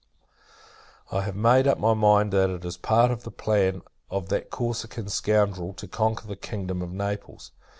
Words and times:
I 1.11 1.21
have 1.21 1.35
made 1.35 1.67
up 1.67 1.77
my 1.77 1.93
mind, 1.93 2.33
that 2.33 2.49
it 2.49 2.65
is 2.65 2.75
part 2.75 3.11
of 3.11 3.21
the 3.21 3.29
plan 3.29 3.83
of 4.09 4.29
that 4.29 4.49
Corsican 4.49 5.09
Scoundrel, 5.09 5.73
to 5.73 5.87
conquer 5.87 6.25
the 6.27 6.35
kingdom 6.35 6.81
of 6.81 6.91
Naples. 6.91 7.51